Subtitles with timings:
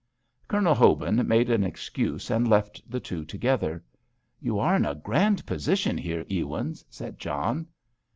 [0.47, 3.83] Colonel Hobin made an excuse and left the two together.
[4.39, 7.67] "You are in a grand position here, Ewins," said John.